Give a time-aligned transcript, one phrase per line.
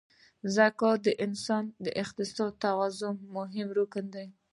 [0.55, 4.27] زکات د اسلام د اقتصاد د توازن مهم رکن دی.